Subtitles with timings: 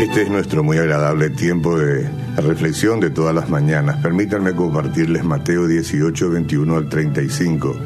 [0.00, 2.08] Este es nuestro muy agradable tiempo de
[2.38, 4.02] reflexión de todas las mañanas.
[4.02, 7.76] Permítanme compartirles Mateo 18, 21 al 35.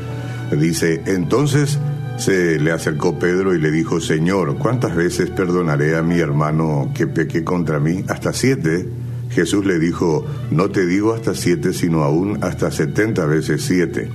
[0.53, 1.81] Dice, entonces
[2.17, 7.09] se le acercó Pedro y le dijo, Señor, ¿cuántas veces perdonaré a mi hermano que
[7.09, 8.05] peque contra mí?
[8.09, 8.89] ¿Hasta siete?
[9.31, 14.09] Jesús le dijo, no te digo hasta siete, sino aún hasta setenta veces siete.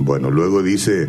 [0.00, 1.08] Bueno, luego dice,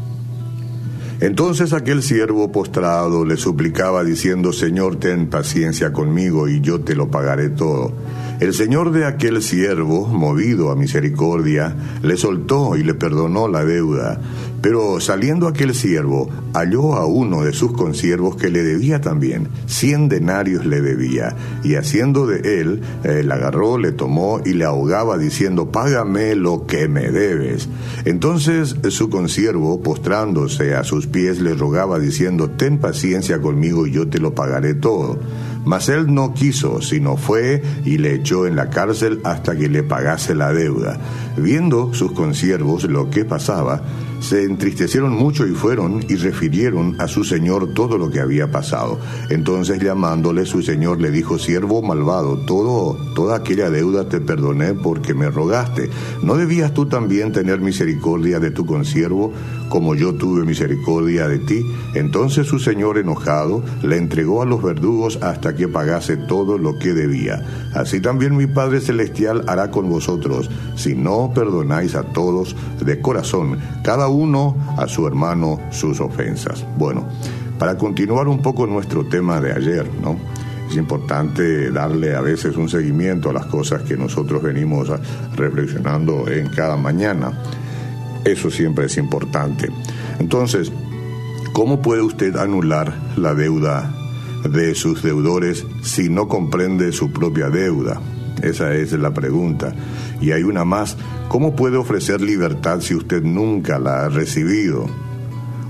[1.21, 7.11] Entonces aquel siervo postrado le suplicaba diciendo, Señor, ten paciencia conmigo y yo te lo
[7.11, 7.93] pagaré todo.
[8.39, 14.19] El señor de aquel siervo, movido a misericordia, le soltó y le perdonó la deuda.
[14.61, 20.07] Pero saliendo aquel siervo, halló a uno de sus consiervos que le debía también, cien
[20.07, 25.17] denarios le debía, y haciendo de él, eh, le agarró, le tomó y le ahogaba
[25.17, 27.69] diciendo, págame lo que me debes.
[28.05, 34.07] Entonces su consiervo, postrándose a sus pies, le rogaba diciendo, ten paciencia conmigo y yo
[34.07, 35.19] te lo pagaré todo.
[35.65, 39.83] Mas él no quiso, sino fue y le echó en la cárcel hasta que le
[39.83, 40.99] pagase la deuda.
[41.37, 43.83] Viendo sus consiervos lo que pasaba,
[44.21, 48.99] se entristecieron mucho y fueron y refirieron a su señor todo lo que había pasado.
[49.29, 55.13] Entonces llamándole su señor le dijo, siervo malvado, todo, toda aquella deuda te perdoné porque
[55.13, 55.89] me rogaste.
[56.21, 59.33] ¿No debías tú también tener misericordia de tu consiervo
[59.71, 61.65] como yo tuve misericordia de ti?
[61.95, 66.93] Entonces su señor enojado le entregó a los verdugos hasta que pagase todo lo que
[66.93, 67.41] debía.
[67.73, 73.59] Así también mi Padre Celestial hará con vosotros, si no perdonáis a todos de corazón,
[73.81, 76.65] cada uno a su hermano sus ofensas.
[76.77, 77.07] Bueno,
[77.57, 80.17] para continuar un poco nuestro tema de ayer, ¿no?
[80.69, 84.89] Es importante darle a veces un seguimiento a las cosas que nosotros venimos
[85.35, 87.31] reflexionando en cada mañana.
[88.23, 89.69] Eso siempre es importante.
[90.19, 90.71] Entonces,
[91.53, 93.93] ¿cómo puede usted anular la deuda
[94.49, 97.99] de sus deudores si no comprende su propia deuda?
[98.43, 99.73] Esa es la pregunta.
[100.19, 100.97] Y hay una más,
[101.29, 104.85] ¿cómo puede ofrecer libertad si usted nunca la ha recibido?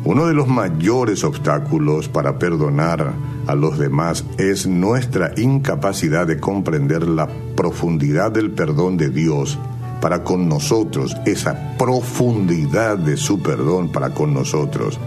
[0.03, 3.13] Uno de los mayores obstáculos para perdonar
[3.47, 9.59] a los demás es nuestra incapacidad de comprender la profundidad del perdón de Dios
[10.01, 15.00] para con nosotros, esa profundidad de su perdón para con nosotros.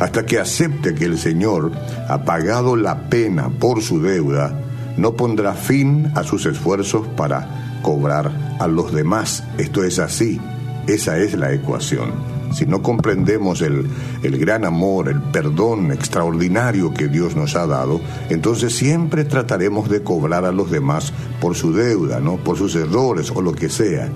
[0.00, 1.72] Hasta que acepte que el Señor
[2.08, 4.58] ha pagado la pena por su deuda,
[4.96, 9.44] no pondrá fin a sus esfuerzos para cobrar a los demás.
[9.58, 10.40] Esto es así,
[10.86, 12.36] esa es la ecuación.
[12.52, 13.86] Si no comprendemos el,
[14.22, 20.02] el, gran amor, el perdón extraordinario que Dios nos ha dado, entonces siempre trataremos de
[20.02, 22.36] cobrar a los demás por su deuda, ¿no?
[22.36, 24.08] por sus errores o lo que sea.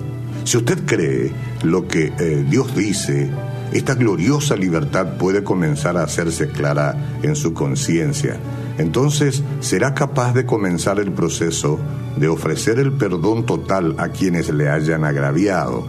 [0.43, 1.31] Si usted cree
[1.63, 3.29] lo que eh, Dios dice,
[3.71, 8.39] esta gloriosa libertad puede comenzar a hacerse clara en su conciencia
[8.77, 11.79] entonces será capaz de comenzar el proceso
[12.17, 15.87] de ofrecer el perdón total a quienes le hayan agraviado.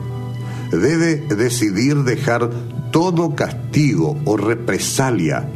[0.70, 2.50] Debe decidir dejar
[2.90, 5.48] todo castigo o represalia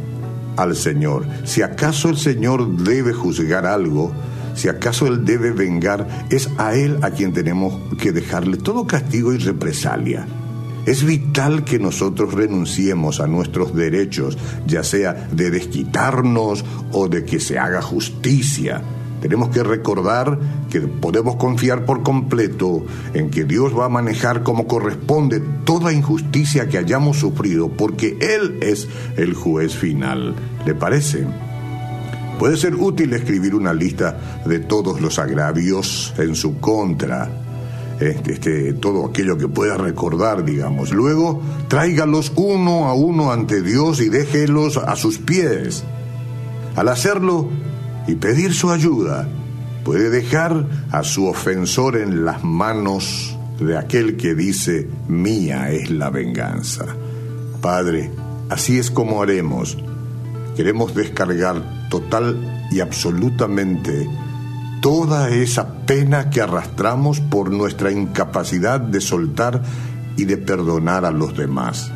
[0.55, 1.25] al Señor.
[1.43, 4.11] Si acaso el Señor debe juzgar algo,
[4.57, 9.31] si acaso Él debe vengar, es a Él a quien tenemos que dejarle todo castigo
[9.31, 10.27] y represalia.
[10.87, 17.39] Es vital que nosotros renunciemos a nuestros derechos, ya sea de desquitarnos o de que
[17.39, 18.81] se haga justicia.
[19.21, 24.65] Tenemos que recordar que podemos confiar por completo en que Dios va a manejar como
[24.65, 28.87] corresponde toda injusticia que hayamos sufrido, porque Él es
[29.17, 30.35] el juez final.
[30.65, 31.27] ¿Le parece?
[32.39, 37.29] Puede ser útil escribir una lista de todos los agravios en su contra
[37.99, 40.93] este, este, todo aquello que pueda recordar, digamos.
[40.93, 45.83] Luego, tráigalos uno a uno ante Dios y déjelos a sus pies.
[46.75, 47.49] Al hacerlo
[48.07, 49.27] y pedir su ayuda,
[49.83, 56.11] puede dejar a su ofensor en las manos de aquel que dice, mía es la
[56.11, 56.85] venganza.
[57.61, 58.11] Padre,
[58.49, 59.75] así es como haremos.
[60.57, 64.09] Queremos descargar total y absolutamente
[64.81, 69.61] toda esa pena que arrastramos por nuestra incapacidad de soltar
[70.17, 71.91] y de perdonar a los demás.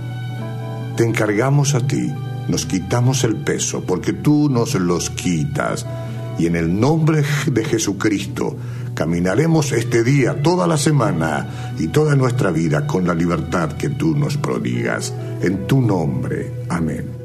[0.95, 2.13] Te encargamos a ti,
[2.47, 5.87] nos quitamos el peso, porque tú nos los quitas.
[6.37, 8.55] Y en el nombre de Jesucristo,
[8.93, 14.15] caminaremos este día, toda la semana y toda nuestra vida con la libertad que tú
[14.15, 15.13] nos prodigas.
[15.41, 16.65] En tu nombre.
[16.69, 17.20] Amén.